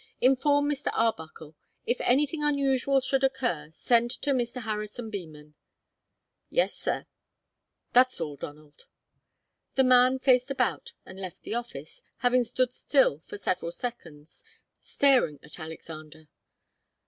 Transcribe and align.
"Inform 0.19 0.67
Mr. 0.67 0.89
Arbuckle. 0.95 1.55
If 1.85 2.01
anything 2.01 2.41
unusual 2.43 3.01
should 3.01 3.23
occur, 3.23 3.69
send 3.71 4.09
to 4.23 4.31
Mr. 4.31 4.63
Harrison 4.63 5.11
Beman." 5.11 5.53
"Yes, 6.49 6.73
sir." 6.73 7.05
"That's 7.93 8.19
all, 8.19 8.35
Donald." 8.35 8.87
The 9.75 9.83
man 9.83 10.17
faced 10.17 10.49
about 10.49 10.93
and 11.05 11.19
left 11.19 11.43
the 11.43 11.53
office, 11.53 12.01
having 12.25 12.43
stood 12.43 12.73
still 12.73 13.19
for 13.27 13.37
several 13.37 13.71
seconds, 13.71 14.43
staring 14.81 15.37
at 15.43 15.59
Alexander. 15.59 16.29